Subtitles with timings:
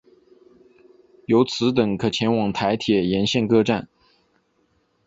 [1.27, 3.87] 由此等可前往台铁沿线各站。